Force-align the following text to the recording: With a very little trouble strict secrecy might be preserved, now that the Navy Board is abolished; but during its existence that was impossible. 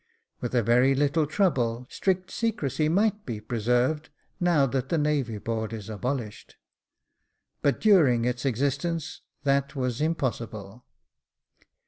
With 0.39 0.55
a 0.55 0.63
very 0.63 0.95
little 0.95 1.27
trouble 1.27 1.85
strict 1.91 2.31
secrecy 2.31 2.89
might 2.89 3.23
be 3.23 3.39
preserved, 3.39 4.09
now 4.39 4.65
that 4.65 4.89
the 4.89 4.97
Navy 4.97 5.37
Board 5.37 5.73
is 5.73 5.91
abolished; 5.91 6.55
but 7.61 7.79
during 7.79 8.25
its 8.25 8.43
existence 8.43 9.21
that 9.43 9.75
was 9.75 10.01
impossible. 10.01 10.85